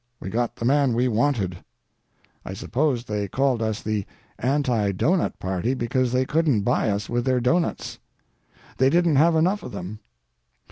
[0.19, 1.57] We got the man we wanted.
[2.43, 4.03] I suppose they called us the
[4.39, 7.99] Anti Doughnut party because they couldn't buy us with their doughnuts.
[8.77, 9.99] They didn't have enough of them.